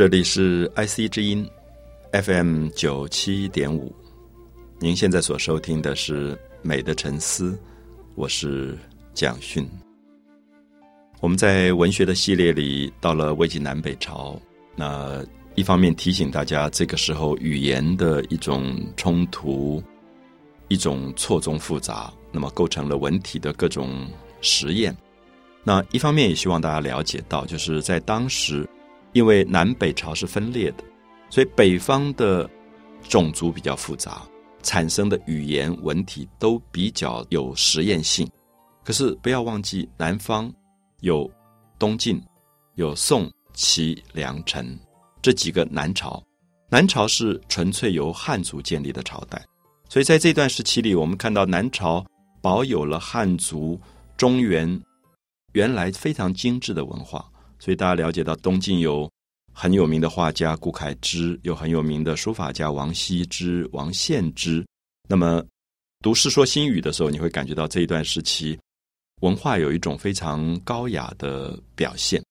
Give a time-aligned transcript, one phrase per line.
[0.00, 1.46] 这里是 IC 之音
[2.12, 3.94] FM 九七点五，
[4.78, 7.50] 您现在所收听的是《美的沉思》，
[8.14, 8.78] 我是
[9.12, 9.68] 蒋勋。
[11.20, 14.40] 我们在文学的系列里，到了魏晋南北朝，
[14.74, 15.22] 那
[15.54, 19.82] 一方面提醒大家，这个时候语言的一种冲突，
[20.68, 24.08] 一种错综复杂，那么构成了文体的各种
[24.40, 24.96] 实验。
[25.62, 28.66] 那一方面也希望大家了解到，就是在当时。
[29.12, 30.84] 因为南北朝是分裂的，
[31.28, 32.48] 所以北方的
[33.08, 34.22] 种族比较复杂，
[34.62, 38.28] 产生的语言文体都比较有实验性。
[38.84, 40.52] 可是不要忘记，南方
[41.00, 41.30] 有
[41.78, 42.22] 东晋、
[42.74, 44.78] 有宋、齐、梁、陈
[45.20, 46.22] 这几个南朝。
[46.68, 49.44] 南朝是纯粹由汉族建立的朝代，
[49.88, 52.04] 所以在这段时期里，我们看到南朝
[52.40, 53.78] 保有了汉族
[54.16, 54.80] 中原
[55.52, 57.29] 原来非常精致的文化。
[57.60, 59.08] 所以大家了解到，东晋有
[59.52, 64.66] 很有名的画家顾恺之，有很有名的书法家王羲之、王献之。
[65.06, 65.44] 那么
[66.00, 68.58] 读《世说新语》的时候，你会感觉到这一段时期
[69.20, 72.24] 文化有一种非常高雅的表现。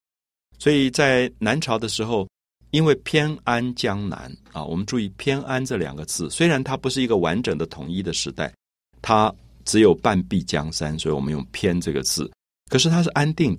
[0.58, 2.28] 所以在南朝的时候，
[2.72, 8.52] 因为偏安江南啊，我们注意“偏安”这两个字，虽然它不是一个完整的统一的时代，
[9.00, 9.32] 它
[9.64, 12.32] 只有半壁江山，所以我们用“偏”这个字，
[12.70, 13.56] 可是它是安定，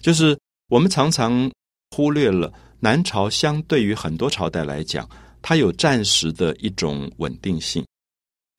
[0.00, 0.38] 就是。
[0.68, 1.50] 我们常常
[1.96, 5.08] 忽略了南朝相对于很多朝代来讲，
[5.40, 7.82] 它有暂时的一种稳定性，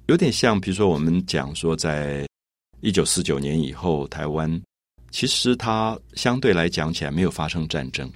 [0.08, 2.28] 有点像，比如说我们讲说，在
[2.82, 4.60] 一九四九年以后，台湾
[5.12, 8.12] 其实它相对来讲起来没有发生战争，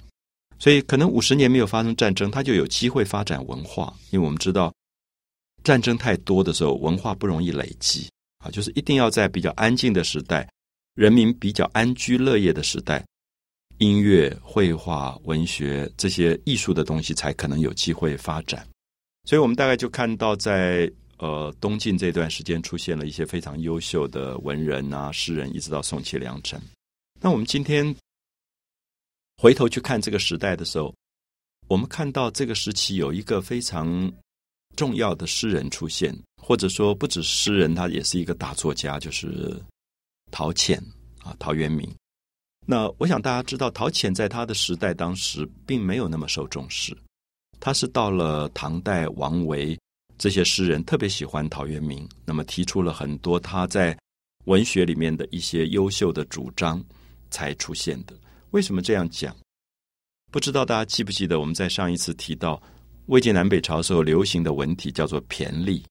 [0.58, 3.94] 所以可能五十年没有发生战争，它就有机会发展文化。
[4.10, 4.74] 因为我们知道，
[5.62, 8.08] 战争太多的时候，文化不容易累积
[8.38, 10.48] 啊，就是一定要在比较安静的时代，
[10.96, 13.04] 人民比较安居乐业的时代。
[13.78, 18.66] 音乐、绘画、文学这些艺术的东西才可能有机会发展，
[19.24, 26.60] 所以我们大概就看到，在呃东晋这段时间出现了一些非常优秀的文人啊、诗人，一直到宋齐梁陈。
[27.20, 27.94] 那我们今天
[29.36, 30.94] 回头去看这个时代的时候，
[31.68, 34.12] 我们看到这个时期有一个非常
[34.76, 39.60] 重要的诗人出现，或者说不止诗人，他也是一个大作家，就是
[40.30, 40.78] 陶潜
[41.22, 41.92] 啊，陶渊明。
[42.66, 46.96] 那我想大家知道，陶潜在他的时代当时并没有那么受重视。
[47.60, 49.78] 他是到了唐代，王维
[50.16, 53.96] 这些诗人特别喜欢陶渊明，那么提出了很多他在
[54.44, 56.82] 文学里面的一些优秀的主张
[57.30, 58.14] 才出现的。
[58.50, 59.34] 为什么这样讲？
[60.30, 62.60] 不知道大家记不记得我们在上一次提到
[63.06, 65.82] 魏晋南北朝时候流行的文体叫做骈俪，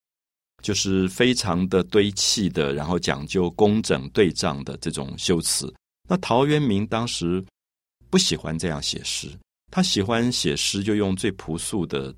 [0.62, 5.74] 就是非常的堆砌的，然后讲究工整对仗的这种修辞。
[6.14, 7.44] 那陶渊明当时
[8.12, 9.28] 不喜欢这样写诗，
[9.72, 12.14] 他喜欢写诗就用最朴素的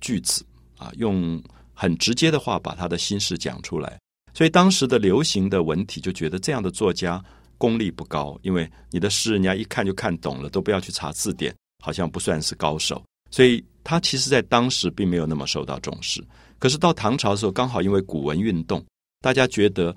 [0.00, 0.42] 句子
[0.78, 1.38] 啊，用
[1.74, 4.00] 很直接的话把他的心事讲出来。
[4.32, 7.22] 所以当时的流行的文体就觉得这样的作家
[7.58, 11.54] 功力不高，因为你的诗人家一看就看懂了，都不要去查字典，
[11.84, 13.04] 好像不算是高手。
[13.30, 16.26] 所以他其实在当时并没有那么受到重视。
[16.58, 18.82] 可是到唐朝的时候，刚好因为古文运动，
[19.20, 19.94] 大家觉得。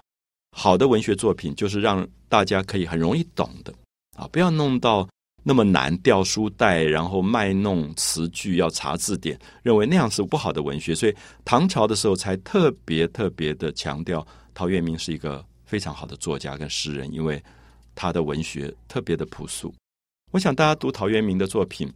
[0.55, 3.73] 好的文学作品就是让大家可以很容易懂的
[4.15, 5.09] 啊，不要弄到
[5.41, 10.93] 那么难，掉书袋，然后卖弄词句，要查字典，认为那样是不好的文学。
[10.93, 17.43] 所以唐朝的时候才特别特别的强调陶渊明是一个非常好的作家跟诗人，因为
[17.95, 19.73] 他的文学特别的朴素。
[20.31, 21.91] 我想大家读陶渊明的作品，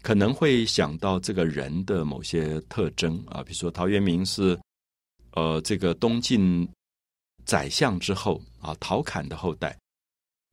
[0.00, 4.56] 可能会想到这个人的某些特征啊，比如说陶渊明是
[5.32, 6.68] 呃这个东晋。
[7.44, 9.76] 宰相之后啊，陶侃的后代，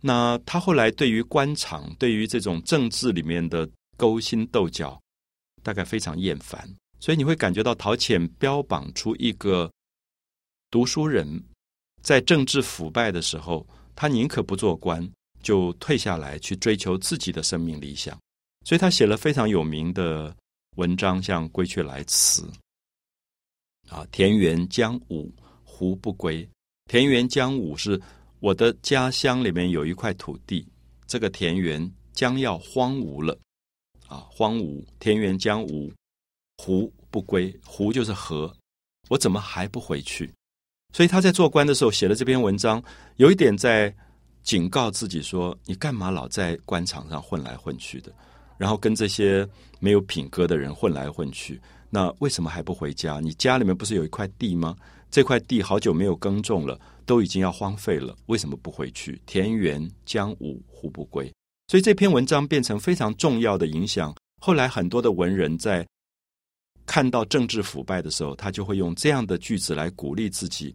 [0.02, 5.00] 那他后来对于官场、对于这种政治里面的勾心斗角，
[5.64, 6.68] 大概非常厌烦，
[7.00, 9.72] 所以你会感觉到陶潜标榜出一个
[10.70, 11.44] 读书人，
[12.02, 13.66] 在政治腐败的时候，
[13.96, 15.08] 他宁可不做官，
[15.44, 18.20] 就退下来去追求自己的生命理想，
[18.66, 20.36] 所以他写了非常有名的
[20.78, 22.44] 文章，像《归去来辞》
[23.96, 25.32] 啊，“田园将芜
[25.64, 26.48] 胡不归”。
[26.92, 27.98] 田园将芜是
[28.42, 30.68] 我的家乡里面有一块土地，
[31.08, 33.40] 这个田园将要荒芜了，
[34.10, 35.90] 啊，荒芜，田园将芜，
[36.58, 38.54] 胡不归，胡就是河，
[39.08, 40.30] 我怎么还不回去？
[40.92, 42.84] 所以他在做官的时候写了这篇文章，
[43.16, 43.96] 有一点在
[44.44, 48.14] 警告自己说：你干嘛老在官场上混来混去的，
[48.58, 49.48] 然后跟这些
[49.80, 51.62] 没有品格的人混来混去？
[51.90, 53.22] 那为什么还不回家？
[53.22, 54.76] 你家里面不是有一块地吗？
[55.12, 59.22] 这块地好久没有耕种了，都已经要荒废了，为什么不回去？
[59.26, 61.32] 田园将芜胡不归？
[61.68, 64.16] 所以这篇文章变成非常重要的影响。
[64.42, 65.86] 后来很多的文人在
[66.86, 70.74] 看到政治腐败的时候，他就会用这样的句子来鼓励自己：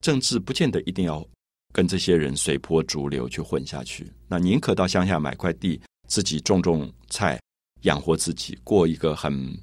[0.00, 1.24] 政治不见得一定要
[1.72, 7.38] 跟这些人随波逐流去混下去，那宁可到乡下买块地，自己种种菜，
[7.82, 9.54] 养活自己，过一个很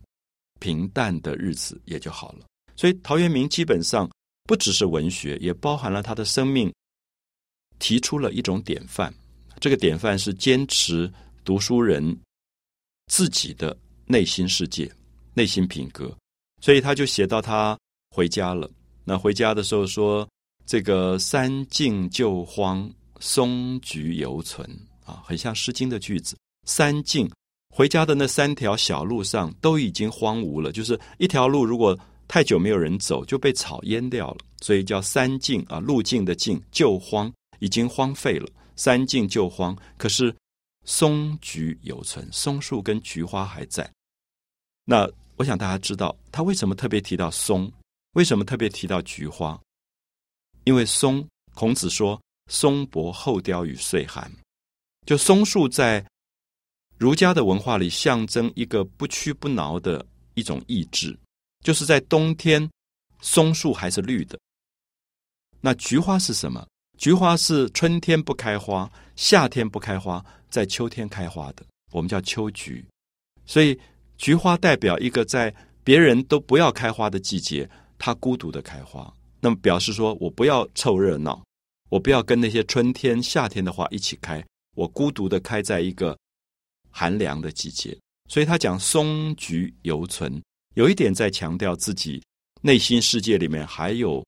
[0.59, 2.45] 平淡的日子也就好了。
[2.75, 4.09] 所以陶渊明基本上
[4.45, 6.73] 不只是文学，也包含了他的生命，
[7.79, 9.13] 提出了一种典范。
[9.59, 11.11] 这个典范是坚持
[11.45, 12.19] 读书人
[13.07, 14.91] 自己的内心世界、
[15.33, 16.13] 内心品格。
[16.61, 17.77] 所以他就写到他
[18.09, 18.69] 回家了。
[19.05, 20.27] 那回家的时候说
[20.65, 24.67] ：“这个三径旧荒，松菊犹存。”
[25.05, 26.35] 啊，很像《诗经》的句子。
[26.65, 27.29] 三径
[27.69, 31.97] 回家的那三条小路上都已经荒芜了，就是一条路如果。
[32.33, 38.49] 太久没有人走，就被草淹掉了，所以叫三径啊，路径的径，旧荒已经荒废了。
[38.75, 40.35] 三径旧荒，可是
[40.83, 43.87] 松菊犹存，松树跟菊花还在。
[44.83, 47.71] 那我想大家知道，他为什么特别提到松？
[48.13, 49.61] 为什么特别提到菊花？
[50.63, 52.19] 因为松，孔子说
[52.49, 54.31] “松柏厚凋于岁寒”，
[55.05, 56.03] 就松树在
[56.97, 60.03] 儒家的文化里象征一个不屈不挠的
[60.33, 61.15] 一种意志。
[61.63, 62.69] 就是在冬天，
[63.21, 64.37] 松树还是绿的。
[65.61, 66.67] 那菊花是什么？
[66.97, 72.85] 菊花是春天不开花，夏天不开花，在秋天开花的，我们叫秋菊。
[73.45, 73.79] 所以，
[74.17, 79.11] 菊花代表一个在别人都不要开花的季节，它孤独的开花。
[79.39, 81.43] 那么，表示说我不要凑热闹，
[81.89, 84.45] 我不要跟那些春天、夏天的花一起开，
[84.75, 86.17] 我孤独的开在一个
[86.89, 87.97] 寒凉的季节。
[88.29, 90.41] 所以他讲松菊犹存。
[90.75, 92.21] 有一点在强调自己
[92.61, 94.25] 内心世界里面还有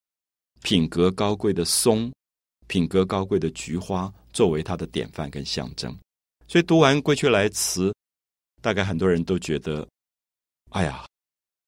[0.61, 2.11] 品格高贵的松，
[2.67, 5.95] 品格高贵的菊花作为他的典范跟象征。
[6.47, 7.89] 所以读完《归去来辞》，
[8.61, 9.87] 大概很多人都觉得，
[10.69, 11.03] 哎呀，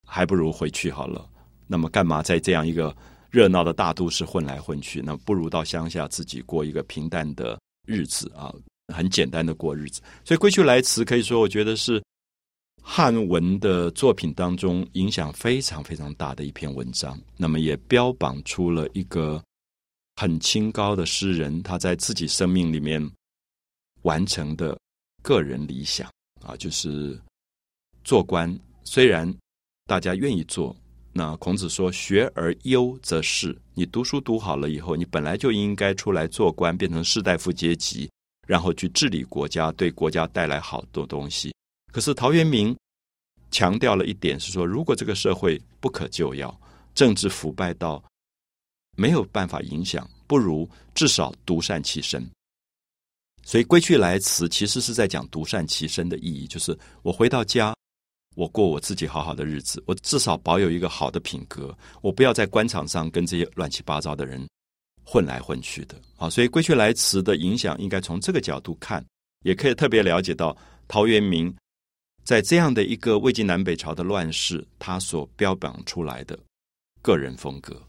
[0.07, 1.27] 还不如回去好了。
[1.65, 2.95] 那么干嘛在这样一个
[3.31, 5.01] 热闹的大都市混来混去？
[5.01, 8.53] 那不如到乡下自己过一个平淡的日子啊，
[8.94, 10.01] 很简单的过日子。
[10.23, 12.00] 所以《归去来辞》可以说，我觉得是。
[12.89, 19.44] 汉文的作品当中影响非常非常大的一篇文章，那么也标榜出了一个
[20.16, 23.06] 很清高的诗人他在自己生命里面
[24.04, 24.80] 完成的
[25.22, 26.10] 个人理想
[26.42, 27.19] 啊，就是
[28.06, 28.57] 做官。
[28.86, 29.31] 虽然
[29.86, 30.74] 大家愿意做，
[31.12, 38.10] 那孔子说“学而优则仕”，你读书读好了以后，你本来就应该出来做官，变成士大夫阶级，
[38.48, 41.54] 然后去治理国家，对国家带来好多东西。
[41.92, 42.75] 可是陶渊明
[43.50, 46.56] 强调了一点，是说如果这个社会不可救药，
[46.94, 48.04] 政治腐败到
[48.95, 52.30] 没有办法影响，不如至少独善其身。
[53.44, 57.73] 所以《归去来辞》其实是在讲独善其身的意义，就是我回到家，
[58.35, 64.45] 我过我自己好好的日子，我至少保有一个好的品格，我不要在官场上跟这些乱七八糟的人
[65.06, 65.95] 混来混去的。
[66.18, 69.04] 啊，所以《归去来辞》的影响应该从这个角度看，
[69.45, 70.56] 也可以特别了解到
[70.88, 71.56] 陶渊明。
[72.28, 76.38] 在这样的一个魏晋南北朝的乱世，他所标榜出来的
[77.02, 77.81] 个人风格。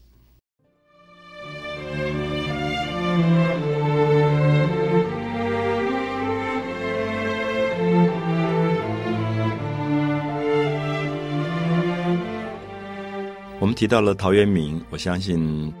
[13.59, 15.73] 我们提到了陶渊明，我相信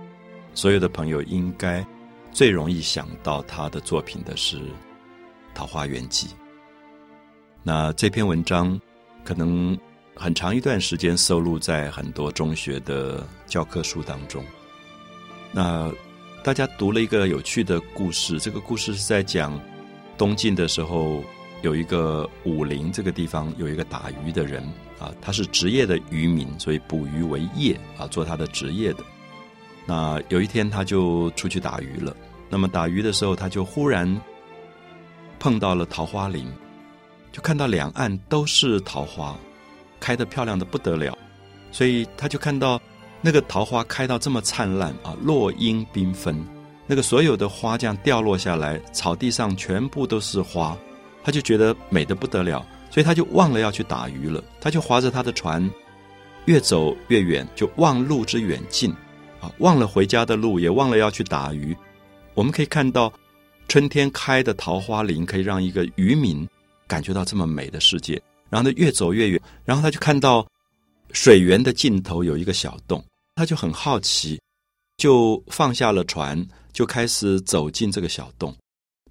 [0.53, 1.81] 所有的朋友应该
[2.33, 4.57] 最容易想到他的作品的是
[5.53, 6.27] 《桃花源记》。
[7.63, 8.79] 那这篇文章
[9.23, 9.77] 可能
[10.15, 14.43] 很长一段时间收录在很多中学的教科书当中。
[15.51, 15.91] 那
[16.43, 19.59] 大家读了一个有趣的故事，这个故事是在讲
[20.17, 21.21] 东晋的时候，
[21.61, 24.63] 有一个武陵这个地方有一个打鱼的人
[24.99, 29.03] 啊，他是职业的渔民，所以捕鱼为业啊，做他的职业的。
[29.85, 32.15] 那有一天他就出去打鱼了，
[32.49, 34.19] 那么打鱼的时候他就忽然
[35.39, 36.49] 碰到了桃花林。
[37.31, 39.35] 就看到两岸都是桃花，
[39.99, 41.17] 开的漂亮的不得了，
[41.71, 42.81] 所以他就看到
[43.21, 46.43] 那个桃花开到这么灿烂啊，落英缤纷，
[46.87, 50.77] 那个所有的花这样掉落下来，草地上全部都是花，
[51.23, 55.69] 他就觉得美的不得了，所以他就忘了要去打鱼了，他就划着他的船，
[56.45, 58.91] 越走越远，就忘路之远近，
[59.39, 61.77] 啊，忘了回家的路，也忘了要去打鱼。
[62.33, 63.13] 我们可以看到，
[63.67, 66.47] 春天开的桃花林可以让一个渔民。
[66.89, 70.45] 感觉到这么美的世界，然后他越走越远，然后他就看到
[71.11, 73.01] 水源的尽头有一个小洞，
[73.35, 74.41] 他就很好奇，
[74.97, 76.43] 就放下了船，
[76.73, 78.53] 就开始走进这个小洞。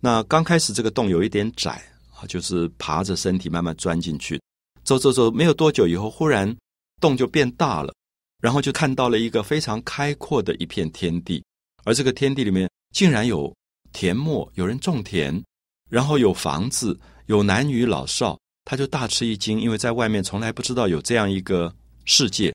[0.01, 1.83] 那刚开始这个洞有一点窄
[2.15, 4.41] 啊，就是爬着身体慢慢钻进去，
[4.83, 6.55] 走走走，没有多久以后，忽然
[7.01, 7.95] 洞就变大了，
[8.41, 11.43] 然后就看到了一个非常开阔的一片天地，
[11.85, 13.55] 而这个天地里面竟然有
[13.93, 15.41] 田陌，有人种田，
[15.89, 22.55] 然后有房子，有男女老少，他就大吃一惊，因为在外面从来不知道有这样一个世界，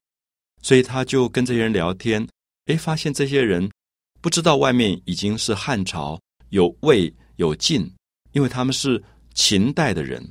[0.62, 2.28] 所以他就跟这些人聊天，
[2.66, 3.68] 哎，发现这些人
[4.22, 7.12] 不知道外面已经是汉朝，有魏。
[7.38, 7.92] 有晋，
[8.34, 9.04] 因为他们是
[9.34, 10.24] 秦代的人，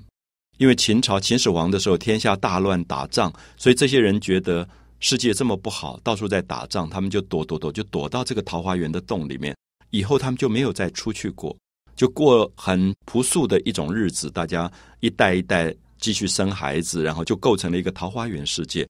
[0.59, 4.67] 因为秦朝秦始皇的时候天下大乱打仗，所以这些人觉得
[5.01, 9.53] 世界这么不好，到处在打仗，他们就躲躲躲，就躲到这个桃花源的洞里面。
[9.91, 11.59] 以后他们就没有再出去过，
[12.03, 14.69] 就过很朴素的一种日子，大家
[14.99, 18.85] 一代一代继续生孩子，然后就构成了一个桃花源世界。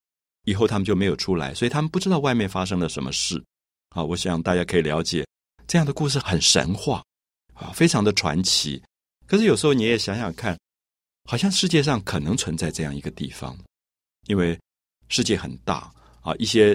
[0.46, 3.36] 以后他们就没有出来，所以他们不知道外面发生了什么事。
[3.90, 5.26] 啊，我想大家可以了解
[5.66, 7.02] 这样的故事很神话。
[7.52, 8.82] 啊，非常的传奇。
[9.26, 10.58] 可是有时候你也想想看，
[11.28, 13.54] 好像世界上可能存在这样一个地方，
[14.26, 14.58] 因为
[15.10, 15.92] 世界很大
[16.22, 16.74] 啊，一些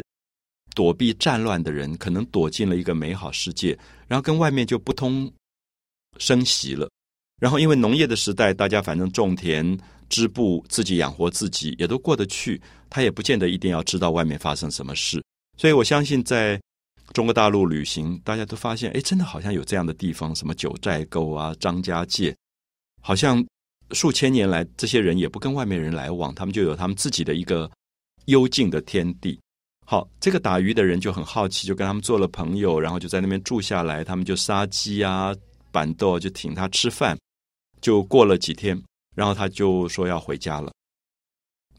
[0.75, 3.75] 躲避战乱的人可能躲进了一个美好世界，
[4.07, 5.33] 然后跟外面就不通
[6.19, 6.89] 升息了。
[7.39, 9.77] 然后因为农业的时代，大家反正种田、
[10.09, 12.61] 织布，自己养活自己，也都过得去。
[12.89, 15.23] 他也不见得一定要知道外面发生什么事。
[15.57, 16.59] 所以我相信在。
[17.13, 22.35] 中国大陆旅行，大家都发现，哎，真的好像有这样的地方，什么九寨沟啊、张家界，
[23.01, 23.43] 好像
[23.91, 27.71] 数千年来，这些人也不跟外面人来往，他们就有他们自己的一个
[28.25, 29.39] 幽静的天地。
[29.85, 35.33] 好，这个打鱼的人就很好奇，就跟他们做了朋友，然后就在那边住下来，他们就杀鸡啊、
[35.77, 37.15] 板豆，就请他吃饭。
[37.79, 38.81] 就过了几天，
[39.15, 40.73] 然后他就说要回家了，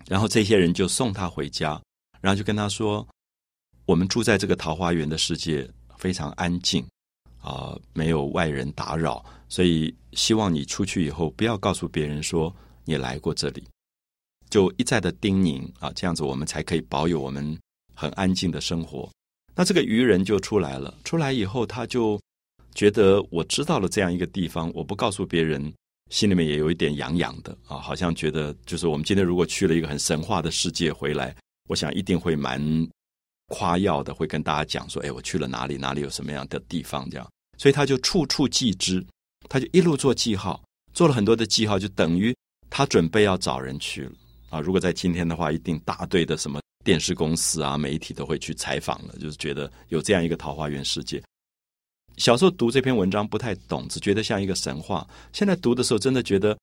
[0.07, 1.83] 然后这些人就送他回家，
[2.21, 3.05] 然后就跟他说。
[3.85, 6.87] 我们住在这个桃花源的世界非常安静
[7.40, 13.64] 啊，没有外人打扰，所以希望你出去以后不要告诉别人说你来过这里，
[14.50, 17.59] 就一再的叮咛啊，这样子我们才可以保有我们
[17.95, 19.11] 很安静的生活。
[19.55, 22.21] 那这个渔人就出来了，出来以后他就
[22.75, 25.73] 觉得我知道了这样一个地方，我不告诉别人，
[26.11, 31.35] 心里面也有一点痒痒的啊，好像觉得就是我们今天如果去了一个很神话的世界回来，
[31.69, 32.89] 我想一定会蛮。
[33.51, 35.79] 夸耀的会跟大家讲说：“哎，我去了哪里？
[35.79, 37.09] 哪里有什么样的地方？
[37.09, 39.03] 这样，所以他就处处记之，
[39.49, 42.37] 他就一路做记号，做了很多的记号，就等于
[42.69, 44.13] 他准备要找人去了
[44.51, 44.61] 啊！
[44.61, 51.23] 如果在今天的话，一定大队的什么电视公司啊、媒体都会去采访了，就是觉得有这样一个桃花源世界。
[52.19, 55.09] 小时候读这篇文章不太懂，只觉得像一个神话。
[55.33, 56.59] 现在读的时候，真的觉得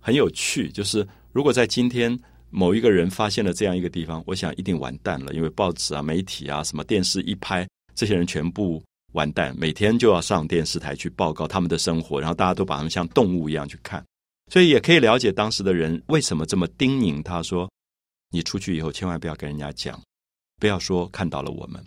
[0.00, 0.70] 很有趣。
[0.70, 2.18] 就是如果在今天。
[2.52, 7.64] 某一个人发现了这样一个地方，我想一定完蛋了，因为报纸啊、媒体啊、什么电视一拍，
[7.94, 14.04] 这些人全部完蛋，每天就要上电视台去报告他们的生活，然后大家都把他们像动物一样去看，
[14.50, 17.70] 所以也可以了解当时的人为什么这么叮咛他说
[18.34, 20.02] ：“你出去以后千万不要跟人家讲，
[20.58, 21.80] 不要说看到了我们。”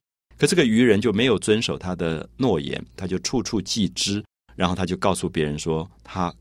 [0.44, 4.22] 可这个渔人就没有遵守他的诺言，他就处处记之，
[4.58, 6.34] 然后他就告诉别人说他。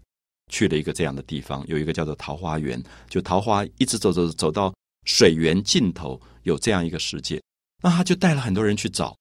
[0.50, 4.74] 去了一个这样的地方，有一个叫做桃花源，就桃花一直走走走到
[5.06, 7.40] 水源尽头，有这样一个世界。
[7.82, 9.16] 那他就带了很多人去找，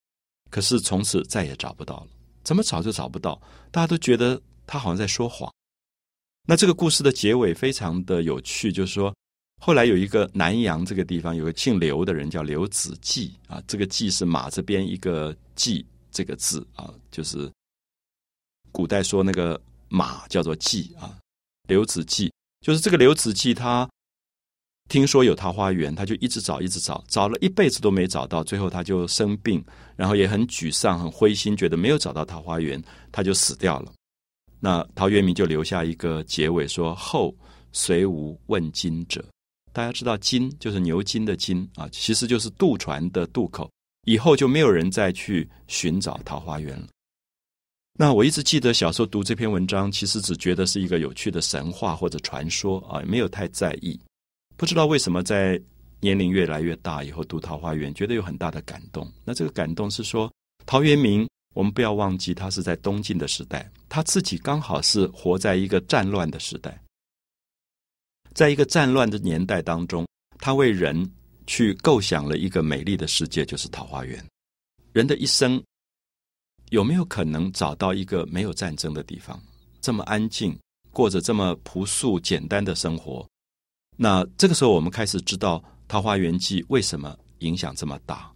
[0.50, 2.08] 可是从此再也找不到了。
[2.44, 5.50] 怎么找就找不到，大家都觉得他好像在说谎。
[6.50, 9.16] 那这个故事的结尾非常的有趣，就是说
[9.64, 17.48] 后来有一个南阳这个地方有个姓刘的人叫刘子骥啊，这个骥是马这边一个骥这个字啊，就是
[18.72, 21.16] 古代说那个马叫做骥啊。
[21.68, 23.88] 刘子骥就是这个刘子骥，他
[24.90, 29.64] 听说有桃花源，他就一直找，一直找，找了一辈子都没找到，最后他就生病，
[29.96, 33.94] 然后也很沮丧、很灰心，觉得没有找到桃花源，他就死掉了。
[34.60, 37.36] 那陶渊明就留下一个结尾说：“后
[37.72, 39.24] 虽无问津者。”
[39.74, 43.70] 大家知道“津”就是牛津的“津”啊，其实就是渡船的渡口。
[44.06, 46.88] 以后就没有人再去寻找桃花源了。
[48.00, 54.00] 那我一直记得小时候读这篇文章，其实只觉得是一个有趣的神话或者传说啊，没有太在意。
[54.58, 55.62] 不知道为什么在
[56.00, 59.08] 年龄越来越大以后读《桃花源》，觉得有很大的感动。
[59.24, 60.32] 那这个感动是说，
[60.66, 66.82] 陶渊明，我们不要忘记他是在东晋的时代，他自己刚好是活在一个战乱的时代，
[68.34, 70.08] 在一个战乱的年代当中，
[70.40, 71.10] 他为人
[71.46, 74.24] 去构想了一个美丽的世界，就是桃花源。
[74.92, 75.62] 人的一生。
[76.70, 79.38] 有没有可能找到一个没有战争的地方，
[79.82, 80.58] 这么安静，
[80.94, 83.28] 过着这么朴素简单的生活？
[83.98, 85.60] 那这个时候，我们开始知道
[85.90, 88.32] 《桃花源记》为什么影响这么大。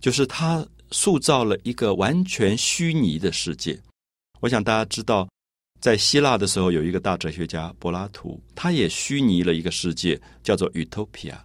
[0.00, 3.80] 就是他塑造了一个完全虚拟的世界。
[4.40, 5.28] 我想大家知道，
[5.80, 11.38] 在希腊的时候有一个大哲学家柏拉图，他也虚拟了一个世界，叫做 Utopia。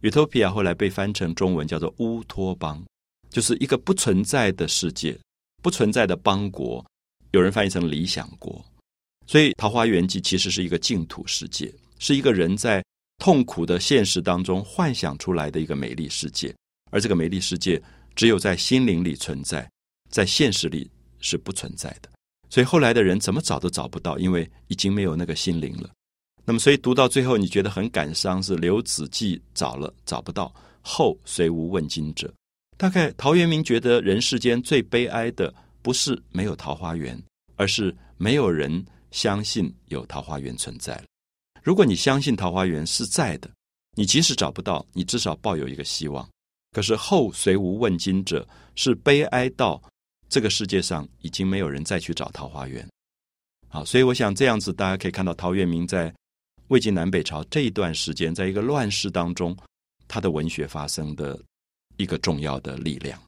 [0.00, 2.82] Utopia 后来被翻成中文叫做乌托邦，
[3.30, 5.18] 就是一个不存在的世界，
[5.60, 6.84] 不存在的邦国。
[7.32, 8.64] 有人翻译成理想国。
[9.26, 12.82] 所以《桃花源记》其实是一个净土世界，是一个人在
[13.18, 16.54] 痛苦的现实当中幻想出来的一个美丽世界。
[16.90, 17.80] 而这个美丽世界
[18.14, 19.68] 只有在心灵里存在，
[20.10, 22.08] 在现实里是不存在的。
[22.50, 25.88] 所以后来的人怎么找都找不到，因为已经没有那个心灵了。
[26.44, 30.52] 那么，所以读到最后，你觉得很感伤，是刘子骥找了找不到，
[30.82, 32.32] 后虽无问津者。
[32.76, 37.22] 大概陶渊明觉得人世间最悲哀的，不是没有桃花源，
[37.54, 41.04] 而是没有人相信有桃花源存在了。
[41.62, 43.48] 如果你相信桃花源是在的，
[43.96, 46.28] 你即使找不到，你至少抱有一个希望。
[46.72, 49.80] 可是后虽无问津者，是悲哀到。
[50.30, 52.88] 这个世界上已经没有人再去找桃花源，
[53.66, 56.14] 好，所以我想这样子，大家可以看到陶渊明在
[56.68, 59.56] 魏晋南北朝这一段时间，在一个乱世当中，
[60.06, 61.36] 他的文学发生的
[61.96, 63.20] 一个重要的力量。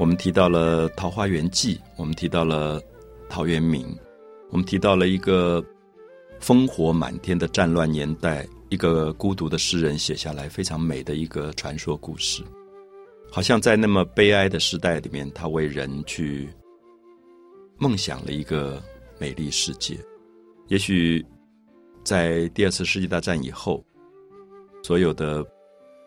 [0.00, 2.82] 我们提到了《桃花源记》，我们提到了
[3.30, 3.96] 陶渊明。
[4.50, 5.64] 我们提到了一个
[6.40, 12.42] 烽火满天的战乱年代，一个孤独的诗人写下来非常美的一个传说故事，
[13.30, 16.48] 好像在那么悲哀的时代里面，他为人去
[17.76, 18.82] 梦想了一个
[19.18, 19.98] 美丽世界。
[20.68, 21.24] 也许
[22.02, 23.84] 在第二次世界大战以后，
[24.82, 25.44] 所有的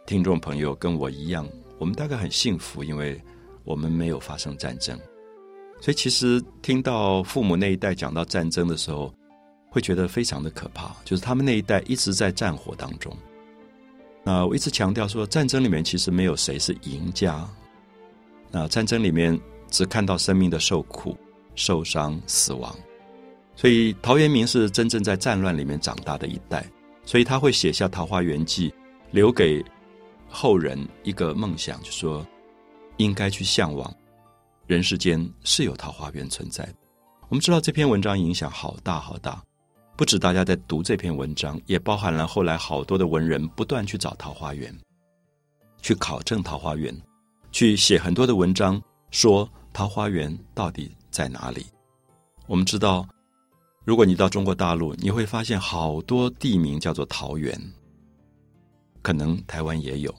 [0.05, 3.21] 听众朋友跟我一样，我们大概很幸福，因为
[3.63, 4.99] 我们没有发生战争。
[5.81, 9.11] 所以，其实听到父母那一代讲到战争的时候，
[9.71, 10.95] 会觉得非常的可怕。
[11.03, 13.11] 就是他们那一代一直在战火当中。
[14.23, 17.49] 那我一直强调说，战争里面其实没有谁是赢家。
[18.51, 19.37] 那战争里面
[19.71, 21.17] 只看到生命的受苦、
[21.55, 22.75] 受伤、死亡。
[23.55, 26.63] 所以，陶渊明是真正在战乱里面长大的一代，
[27.05, 28.69] 所以他会写下《桃花源记》，
[29.09, 29.65] 留给
[30.29, 32.23] 后人一个梦想，就说
[32.97, 33.91] 应该去向往。
[34.71, 36.75] 人世间是有桃花源存在的。
[37.27, 39.43] 我们知道这篇文章影响好大好大，
[39.97, 44.73] 不止大家在读这篇文章，也包含了后来好多的文人不断去找桃花源，
[45.81, 46.95] 去考证桃花源，
[47.51, 48.81] 去写很多的文章，
[49.11, 51.65] 说桃花源到底在哪里。
[52.47, 53.05] 我们知道，
[53.83, 57.59] 如果你到中国大陆，你会发现好多地名叫做桃源，
[59.01, 60.15] 可能台湾也有，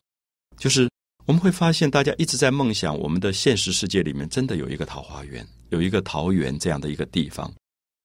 [0.59, 0.92] 就是。
[1.25, 7.53] 我们会发现，大家一直在梦想，我们的现实世界里面真的有一个桃花源，有一个桃源这样的一个地方。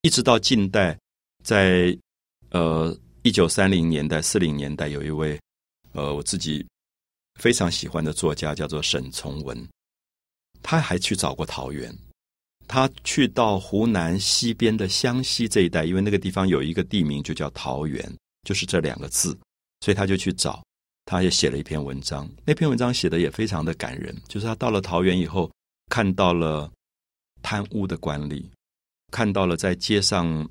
[0.04, 0.98] 一直到近代，
[1.44, 1.98] 在
[2.52, 5.40] 呃一九三零年代、四零年代，有一位
[5.94, 6.64] 呃我自己
[7.40, 9.68] 非常喜欢的作家，叫做沈从文，
[10.62, 11.94] 他还去找过桃源。
[12.68, 19.36] 他去到湖南西边的湘西这一带，因为那个地方有一个地名就叫桃源，就是这两个字，
[19.80, 20.62] 所以他就去找。
[21.10, 24.14] 他也写了一篇文章，那篇文章写的也非常的感人。
[24.28, 25.50] 就是他到了桃园以后，
[25.90, 26.70] 看到了
[27.42, 28.44] 贪污的官吏，
[29.10, 30.46] 看到了在街上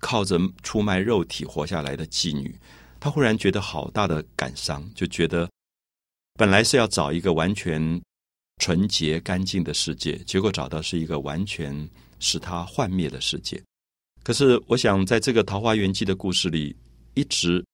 [0.00, 2.58] 靠着出卖肉体活下来的妓女，
[2.98, 5.48] 他忽然觉得好大的感伤，就觉得
[6.34, 8.02] 本来是要找一个完全
[8.56, 13.62] 纯洁干净的世界，结果找到是一个完全使他幻灭的世界。
[14.24, 16.74] 可是，我想在这个《桃花源记》的故事里，
[17.14, 17.64] 一直。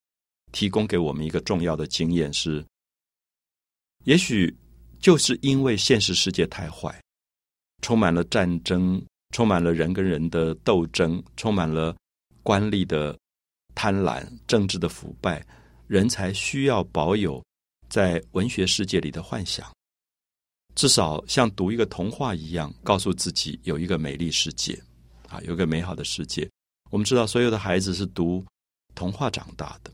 [0.53, 2.65] 提供给我们一个重要的经验是：
[4.05, 4.55] 也许
[4.99, 7.01] 就是因为现实世界太坏，
[7.83, 9.03] 充满了战争，
[9.35, 11.97] 充满了人跟人的斗争，充满了
[12.43, 13.19] 官吏的
[13.75, 15.47] 贪婪、政治的腐败，
[15.87, 17.43] 人才需要保有
[17.89, 19.71] 在文学世界里的幻想，
[20.75, 24.81] 至少像读一个童话一样，告诉自己有一个美丽世界
[25.29, 26.49] 啊，有个美好的世界。
[26.91, 28.45] 我们知道，所有的孩子是读
[28.95, 29.93] 童话长大的。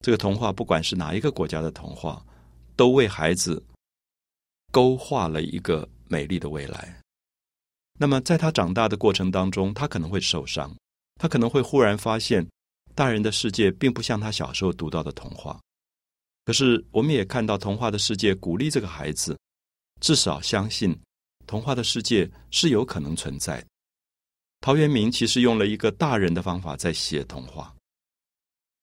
[0.00, 2.24] 这个童话，不管是哪一个国家的童话，
[2.76, 3.60] 都为孩子
[4.70, 7.00] 勾画了一个美丽的未来。
[7.98, 10.72] 那么，在他长大的过程当中，他可能会受伤，
[11.16, 12.46] 他可能会忽然发现，
[12.94, 15.58] 大人的世界并不像他小时候读到的童话。
[16.44, 19.36] 可是，我们也看到童话的世界鼓励这个孩子，
[20.00, 20.96] 至少相信
[21.46, 23.66] 童话的世界是有可能存在的。
[24.60, 27.74] 陶渊明其实用了一个大人的方法在写童话，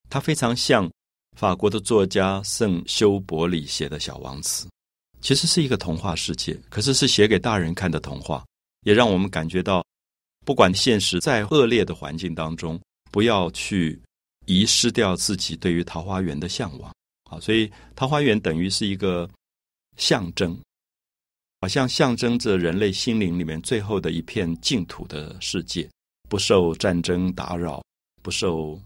[0.09, 0.91] 他非常像。
[1.35, 4.67] 法国的作家圣修伯里写的小王子，
[5.21, 8.43] 其实是一个童话世界，可是是写给大人看的童话。
[8.85, 9.85] 也让我们感觉到，
[10.45, 12.79] 不管现实在恶劣的环境当中，
[13.11, 13.99] 不要去
[14.45, 16.93] 遗失掉自己对于桃花源的向往。
[17.31, 19.29] 啊，所以桃花源等于是一个
[19.95, 20.59] 象征，
[21.61, 25.89] 好像象征着人类心灵里面最后的一片净土的世界，
[26.29, 27.81] 不受战争打扰，
[28.21, 28.77] 不受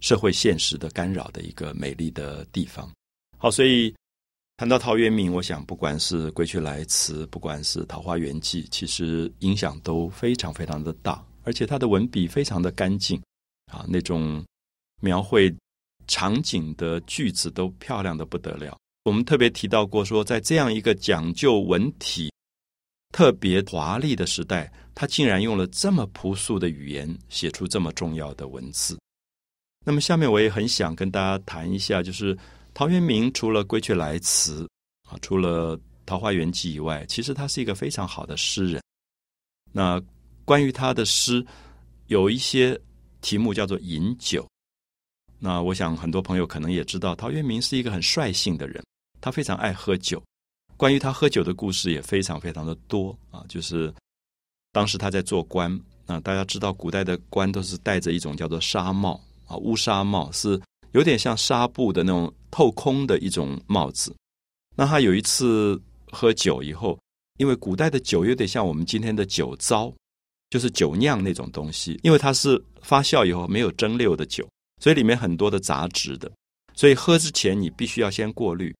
[0.00, 2.90] 社会现实的干扰的一个美丽的地方。
[3.38, 3.94] 好，所以
[4.56, 13.20] 谈到陶渊明，我想不管是《归去来辞》，不管是《桃花源记》，其实影响都非常非常的大，而且他的文笔非常的干净
[13.72, 14.44] 啊，那种
[15.00, 15.54] 描绘。
[16.06, 18.76] 场景的句子都漂亮的不得了。
[19.04, 22.32] 我们特别提到过，说在这样一个讲究文体、
[23.12, 28.98] 特别华丽的时代，他竟然用了这么朴素的语言写出这么重要的文字。
[29.84, 32.36] 那么，下面我也很想跟大家谈一下，就是
[32.74, 34.62] 陶渊明除了《归去来辞》
[35.10, 38.82] 啊，除了《桃花源记》以外，其实他是一个非常好的诗人。
[39.72, 40.00] 那
[40.44, 41.44] 关于他的诗，
[42.08, 42.78] 有一些
[43.22, 44.42] 题目叫做《饮酒》。
[45.38, 48.84] 那我想，很多朋友可能也知道，陶渊明是一个很率性的人，
[49.20, 50.22] 他非常爱喝酒。
[50.76, 53.44] 关于他喝酒的故事也非常非常的多啊。
[53.48, 53.92] 就是
[54.72, 55.72] 当时他在做官
[56.04, 59.18] 啊，大家知道，古代的官都是戴着一种叫做纱帽
[59.50, 60.58] 啊，乌纱帽，是
[60.92, 64.14] 有点像纱布的那种透空的一种帽子。
[64.76, 65.78] 那他有一次
[66.10, 66.96] 喝酒以后，
[67.38, 69.92] 因为古代的酒有点像我们今天的酒糟，
[70.50, 74.48] 就是酒酿那种东西，因为它是发酵以后没有蒸馏的酒。
[74.80, 76.32] 所以里面很多的杂质的，
[76.74, 78.74] 所以喝之前你必须要先过滤，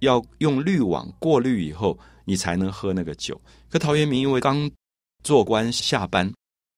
[0.00, 3.40] 要用滤网过滤以后，你才能喝那个酒。
[3.70, 4.68] 可陶渊明因为刚
[5.22, 6.32] 做官下班，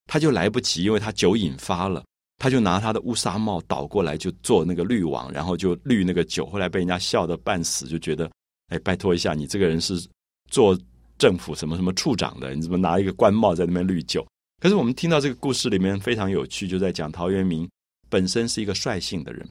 [0.07, 2.05] 他就来不及，因为他酒瘾发了，
[2.39, 6.47] 他就拿他的乌纱帽倒过来就做那个滤网，然后就滤那个酒。
[6.47, 8.31] 后来被人家笑得半死，就觉得，
[8.69, 9.95] 哎，拜托一下，你这个人是
[10.51, 10.79] 做
[11.19, 14.27] 政府什么什么处长的，你怎么拿一个官帽在那边滤酒？
[14.61, 17.69] 可是我们听到这个故事里面非常有趣，就在讲陶渊明。
[18.11, 19.47] 本身是一个率性的人，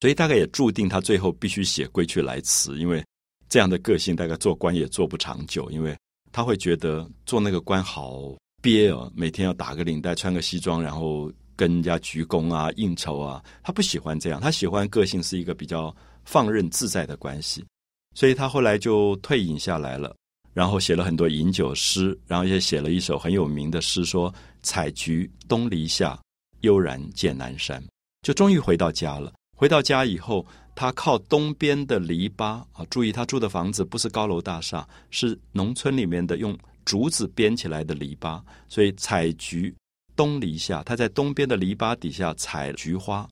[0.00, 3.04] 所以大概也注定他最后必须写《归去来辞》，因为
[3.48, 5.96] 这样的个性大概做官也做不长久，因为
[6.30, 11.28] 他会觉得做那个官好憋哦，每天要打个领带、穿个西装，然后
[11.60, 15.94] 跟人家鞠躬啊、应酬啊，他不喜欢这样，他喜欢个性是一个比较
[16.24, 17.62] 放任自在的关系，
[18.14, 20.16] 所以他后来就退隐下来了，
[20.54, 26.18] 然后写了很多饮酒诗，然后也写了一首很有名的诗，说“采菊东篱下”。
[26.62, 27.82] 悠然见南山，
[28.20, 29.32] 就终于回到家了。
[29.56, 30.44] 回到家以后，
[30.74, 38.42] 他靠东边的篱笆啊，注意他住的房子不是高楼大厦，是农村里面的用竹子编起来的篱笆。
[38.68, 39.74] 所以采菊
[40.20, 43.26] 东篱下，他在东边的篱笆底下采菊花。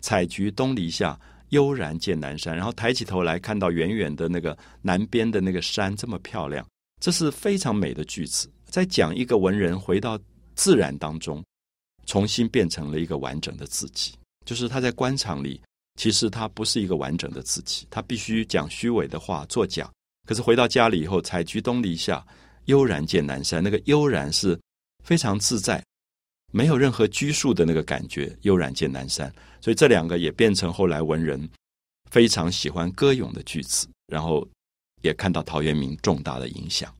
[0.00, 2.56] 采菊东篱下，悠然见南山。
[2.56, 6.66] 然后抬起头来看到远远的那个南边的那个山，这么漂亮，
[6.98, 10.18] 这是非常美的句子，在讲一个文人回到
[10.54, 11.44] 自然当中。
[12.06, 14.14] 重新变成了一个完整的自己，
[14.46, 15.60] 就是他在官场里，
[15.96, 19.90] 其实他不是一个完整的自己，他必须讲虚伪的话，作假。
[20.26, 22.26] 可是回到家里以后，采菊东篱下，
[22.64, 24.58] 悠然见南山，那个悠然是
[25.04, 25.84] 非常自在，
[26.52, 29.32] 没有任何拘束的那个感觉，悠然见南山。
[29.60, 31.48] 所以这两个也变成后来文人
[32.10, 34.46] 非常喜欢歌咏的句子，然后
[35.02, 36.92] 也看到陶渊明重大的影响。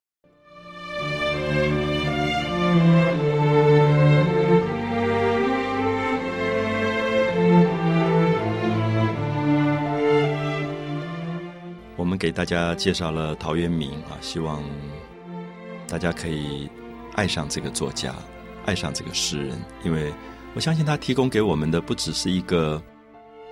[11.96, 14.62] 我们给大家介绍了陶渊明啊，希望
[15.86, 16.68] 大家可以
[17.14, 18.14] 爱上这个作家，
[18.66, 20.12] 爱上这个诗人，因为
[20.54, 22.82] 我相信他提供给我们的不只是一个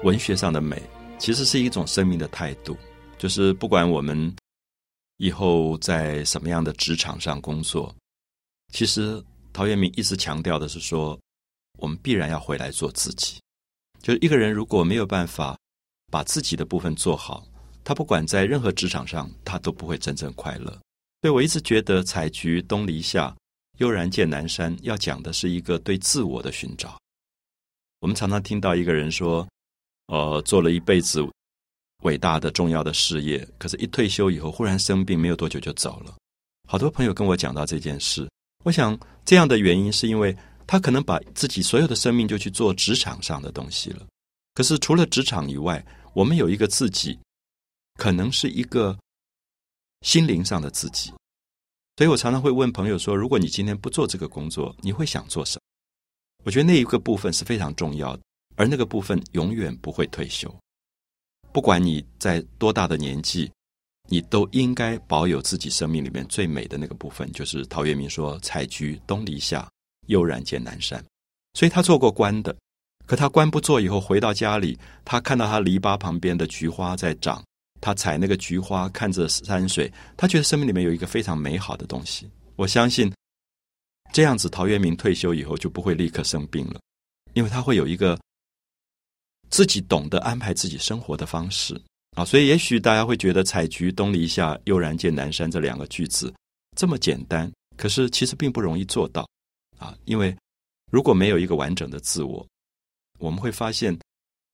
[0.03, 0.83] 文学上的美，
[1.19, 2.77] 其实是一种生命的态度。
[3.17, 4.35] 就是不管我们
[5.17, 7.95] 以后在什么样的职场上工作，
[8.73, 11.19] 其实陶渊明一直强调的是说，
[11.79, 13.41] 我们必然要回来做自己。
[14.01, 15.59] 就是一个人如果没有办法
[16.13, 17.45] 把自己的部分做好。
[17.85, 20.71] 他不管在任何职场上，他都不会真正快乐。
[21.23, 23.35] 所以我一直觉得“采菊东篱下，
[23.79, 26.97] 悠然见南山”要讲的是一个对自我的寻找。
[28.01, 29.45] 我们常常听到一个人说
[30.07, 31.21] ：“呃，做了一辈子
[32.05, 36.15] 伟大的、重要的事业，可是一退休以后忽然生病，没有多久就走了。”
[36.69, 38.29] 好多朋友跟我讲到这件事，
[38.65, 40.37] 我想这样的原因是因为
[40.67, 44.07] 他可能把自己所有的生命就去做职场上的东西了。
[44.55, 47.19] 可是除了职场以外，我们有一个自己。
[47.99, 48.97] 可能是一个
[50.03, 51.13] 心灵上的自己，
[51.99, 55.61] 所以我常常会问朋友说：“如果你今天不做这个工作，你会想做什么？”
[56.47, 58.23] 我觉得那一个部分是非常重要的，
[58.55, 60.49] 而那个部分永远不会退休。
[61.53, 63.51] 不管你在多大的年纪，
[64.09, 67.29] 你都应该保有自己生命里面最美的那个部分。
[67.33, 69.69] 就是陶渊明说：“采菊东篱下，
[70.07, 71.05] 悠然见南山。”
[71.59, 72.57] 所以他做过官的，
[73.07, 77.45] 可他官不做以后，回到家里，他看到他篱笆旁边的菊花在长，
[77.81, 82.29] 他采那个菊花，看着山水，他觉得生命里面有一个非常美好的东西。
[82.57, 83.13] 我相信
[84.13, 86.81] 这样子，陶渊明退休以后就不会立刻生病了，
[87.35, 88.19] 因为他会有一个
[89.51, 91.81] 自己懂得安排自己生活的方式。
[92.17, 96.35] 啊，所以也许大家会觉得“采菊东篱下，悠然见南山”这两个句子
[96.77, 99.29] 这么简单，可是其实并不容易做到
[99.79, 99.97] 啊。
[100.05, 100.37] 因为
[100.91, 102.45] 如果没有一个完整的自我，
[103.21, 103.97] 我们会发现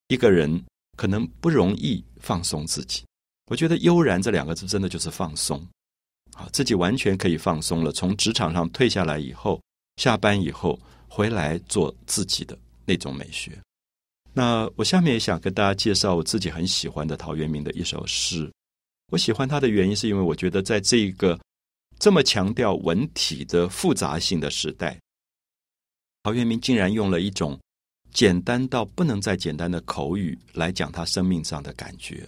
[0.08, 0.62] 一个人
[0.98, 3.02] 可能不容易放松自己。
[3.46, 5.58] 我觉得“悠然”这两个字真的就是放松
[6.34, 7.92] 啊，自己完全可以放松了。
[7.92, 9.60] 从职场上退下来以后，
[9.96, 10.78] 下班以后
[11.08, 13.56] 回来做自己的那种美学。
[14.32, 18.50] 那我下面也想跟大家介绍我自己很喜欢的陶渊明的一首诗。
[19.12, 21.38] 我喜欢他的原因，是因为我觉得在这个
[21.98, 24.98] 这么强调文体的复杂性的时代，
[26.22, 27.56] 陶渊明竟然用了一种
[28.12, 32.26] 简单到不能再简单的口语来讲他生命上的感觉。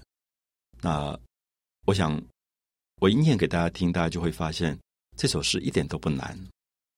[0.86, 1.18] 那
[1.84, 2.22] 我想，
[3.00, 4.78] 我一念给大家听，大家就会发现
[5.16, 6.38] 这首诗一点都不难。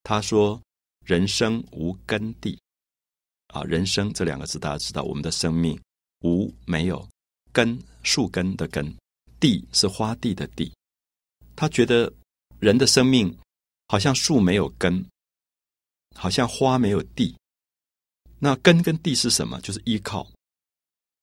[0.02, 0.60] 他说
[1.06, 2.58] ：“人生无根蒂。”
[3.48, 5.80] 啊，人生这两个字，大家知道，我们的生命
[6.20, 7.08] 无没有
[7.50, 8.94] 根，树根的根，
[9.40, 10.70] 地是花地的地。
[11.56, 12.12] 他觉得
[12.58, 13.34] 人的生命
[13.86, 15.02] 好像树没有根，
[16.14, 17.34] 好像花没有地。
[18.38, 19.58] 那根跟地是什么？
[19.62, 20.30] 就是依靠。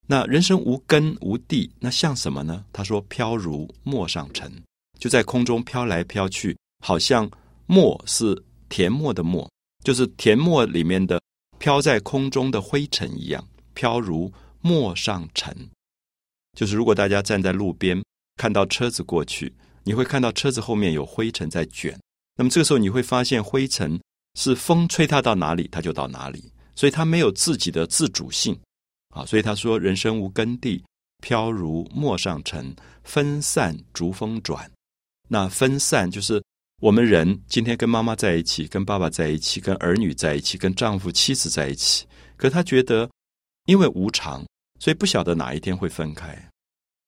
[0.08, 2.64] 那人生无根无地，那像什么呢？
[2.72, 4.52] 他说：“飘如陌上尘，
[5.00, 7.30] 就在空中飘来飘去，好像
[7.66, 9.50] 墨是田墨的墨，
[9.84, 11.20] 就是田墨里面的。”
[11.58, 15.56] 飘在空中的灰尘一样，飘如陌上尘。
[16.56, 18.04] 就是如果大家站在路边，
[18.36, 19.52] 看到车子过去，
[19.84, 21.98] 你会看到车子后面有灰尘在卷。
[22.36, 23.98] 那么这个时候，你会发现灰尘
[24.38, 28.56] 是风吹它到哪里，它就到哪里，所以它没有自己的自主性
[29.16, 29.26] 啊。
[29.26, 30.84] 所以他说：“人生无根蒂，
[31.24, 34.70] 飘如陌上尘，分散逐风转。”
[35.28, 36.44] 那分散就是。
[36.82, 42.06] 我们人今天跟妈妈在一起，跟爸爸在一起，跟儿女在一起，跟丈夫、妻子在一起。
[42.36, 43.10] 可他觉得，
[43.66, 44.46] 因为无常，
[44.78, 46.50] 所以不晓得哪一天会分开，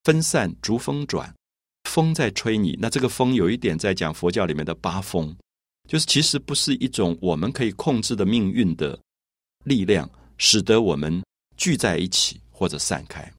[0.06, 1.32] 分散逐风转，
[1.84, 2.78] 风在吹你。
[2.80, 5.36] 那这个风有一点在讲佛教里面的八风，
[5.88, 8.98] 就是其实不是一种我们可以控制的命运的
[9.66, 11.22] 力量，使得我们
[11.58, 13.30] 聚在一起或者散开。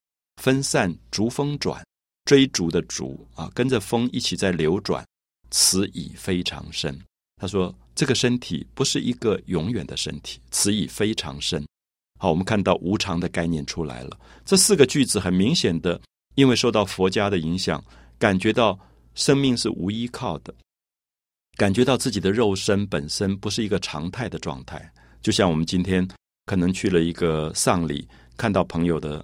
[0.42, 1.82] 分散逐风转，
[2.24, 5.04] 追逐的逐啊，跟着风一起在流转。
[5.50, 7.00] 此已非常深。
[7.40, 11.64] 他说：“这个身体不是一个永远的身体，此已非常深。”
[12.20, 14.18] 好，我们看到无常的概念出来了。
[14.44, 16.00] 这四个句子很明显的，
[16.34, 17.82] 因为受到佛家的影响，
[18.18, 18.78] 感觉到
[19.14, 20.52] 生命是无依靠的，
[21.56, 24.92] 感觉到自己的肉身本身不是一个常态的状态。
[25.22, 26.06] 就像我们今天
[26.48, 28.08] 可能去了一个丧礼，
[28.38, 29.22] 看到朋友的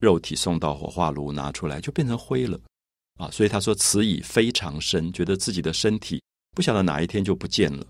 [0.00, 2.58] 肉体送到火化炉拿出来，就变成灰了。
[3.20, 6.22] 啊，所以他说此已非常深，觉得自己的身体
[6.56, 7.86] 不晓得哪一天就不见了。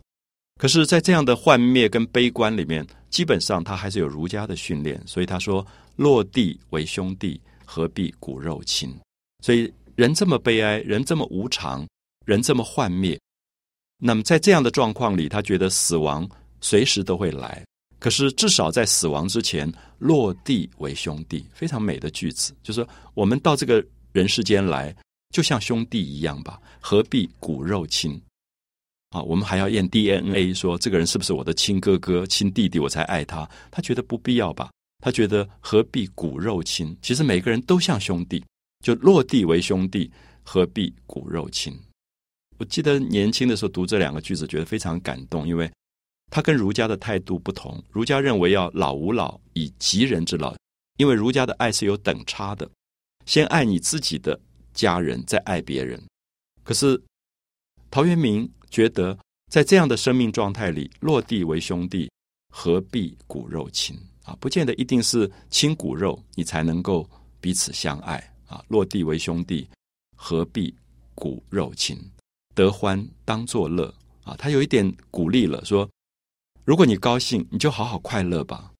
[0.61, 5.01] 可是，在这样的幻灭跟悲观里面，基本上他还是有儒家的训练。
[5.07, 5.64] 所以他说
[5.95, 8.92] ：“落地为兄弟，何必骨肉亲？”
[9.45, 11.87] 所以人这么悲哀，人这么无常，
[12.27, 13.18] 人这么幻灭，
[13.99, 16.29] 那么在这样的状况里，他觉得死亡
[16.61, 17.64] 随时都会来。
[18.02, 24.92] 可是至少在死亡之前，落地为兄弟，非常美的句子，就是说我们到这个人世间来。
[25.30, 28.20] 就像兄弟一样吧，何必骨肉亲？
[29.10, 33.48] 啊，我们还要验 DNA，说这个人是不是我的亲哥哥、亲弟弟，我才爱他？
[33.70, 34.70] 他觉得不必要吧？
[34.98, 36.94] 他觉得何必骨肉亲？
[37.00, 38.44] 其实每个人都像兄弟，
[38.84, 40.10] 就落地为兄弟，
[40.42, 41.72] 何必骨肉亲？
[42.58, 45.70] 我记得年轻的时候读这两个句子，觉得非常感动，因为
[46.33, 47.81] 他跟儒家的态度不同。
[47.90, 50.57] 儒家认为要老吾老以及人之老，
[50.97, 52.68] 因为儒家的爱是有等差的，
[53.27, 54.40] 先爱你自己的。
[54.75, 56.03] 家人再爱别人，
[56.62, 56.99] 可是
[57.90, 59.18] 陶渊明觉得，
[59.51, 62.11] 在这样的生命状态里，落地为兄弟，
[62.49, 64.35] 何必骨肉亲啊？
[64.40, 67.07] 不见得一定是亲骨肉，你才能够
[67.38, 68.16] 彼此相爱
[68.47, 68.64] 啊！
[68.68, 69.68] 落地为兄弟，
[70.16, 70.75] 何必
[71.14, 71.95] 骨肉亲？
[72.55, 74.35] 得欢当作乐啊！
[74.38, 75.87] 他有一点鼓励了，说：
[76.64, 78.70] 如果你高兴，你就好好快乐吧。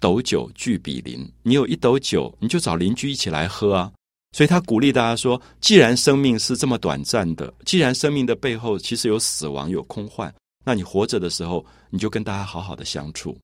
[0.00, 3.92] 斗酒聚比邻，你有一斗酒，你就找邻居一起来喝啊。
[4.32, 13.38] 所以他鼓励大家说：“既然生命是这么短暂的，既然生命的背后其实有死亡、有空幻，那你活着的时候，你就跟大家好好的相处，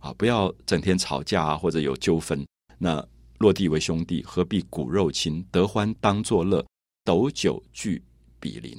[0.00, 2.44] 啊，不要整天吵架啊，或者有纠纷。
[2.78, 3.02] 那
[3.38, 5.44] 落地为兄弟，何必骨肉亲？
[5.50, 6.64] 得欢当作乐，
[7.04, 8.02] 斗酒俱
[8.38, 8.76] 比邻。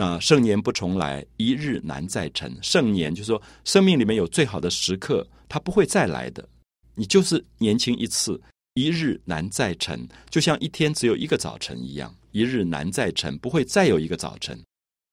[0.00, 2.56] 那盛年不重来，一日难再晨。
[2.62, 6.48] 盛年就是说，生命里面有最好的时刻，它不会再来的。
[6.94, 8.40] 你就是年轻一次，
[8.74, 14.56] 一日难再晨，就像一天只有一个早晨一样，一日难再晨，不会再有一个早晨。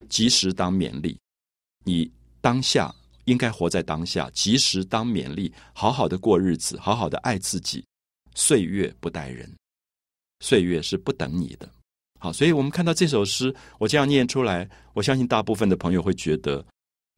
[0.08, 1.18] 及时当勉励，
[1.84, 2.94] 你当下
[3.24, 7.84] 应该活在当下，及时当勉励，好好的过日子，好好的爱自己。
[8.36, 9.52] 岁月不待人，
[10.42, 11.68] 岁月是不等你的。
[12.26, 16.66] 好，所以我们看到这首诗，我这样念出来，我相信大部分的朋友会觉得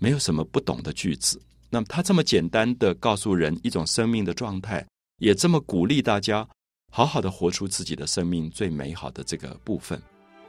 [0.02, 1.42] 没有什么不懂的句子。
[1.70, 4.86] 那么他这么简单的告诉人一种生命的状态，
[5.20, 6.46] 也这么鼓励大家
[6.92, 9.98] 好好的活出自己的生命最美好的这个部分。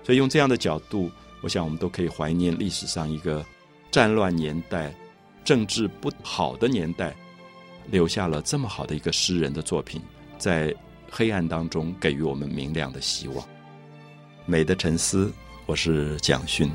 [0.03, 1.09] 所以用这样的角度。
[1.41, 3.47] 我想，我们都可以怀念历史上一个
[3.93, 4.93] 战乱年代、
[5.45, 7.15] 政治不好的年代，
[7.93, 10.03] 留下了这么好的一个诗人的作品，
[10.37, 10.75] 在
[11.09, 13.49] 黑暗当中给予我们明亮的希望。
[14.51, 15.31] 美的沉思，
[15.67, 16.71] 我是蒋勋。